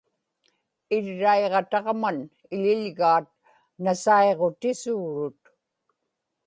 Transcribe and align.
irraiġataġman 0.95 2.17
iḷiḷgaat 2.55 3.27
nasaiġutisuurut 3.83 5.41